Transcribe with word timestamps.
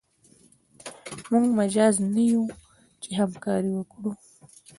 موږ 1.31 1.45
مجاز 1.59 1.95
نه 2.13 2.23
یو 2.33 2.43
چې 3.01 3.09
همکاري 3.19 3.71
وکړو. 3.73 4.11